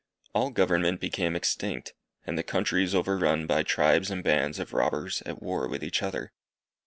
All 0.33 0.49
government 0.49 0.99
became 0.99 1.35
extinct, 1.35 1.93
and 2.25 2.35
the 2.35 2.41
countries 2.41 2.95
overrun 2.95 3.45
by 3.45 3.61
tribes 3.61 4.09
and 4.09 4.23
bands 4.23 4.57
of 4.57 4.73
robbers 4.73 5.21
at 5.27 5.43
war 5.43 5.67
with 5.69 5.83
each 5.83 6.01
other. 6.01 6.33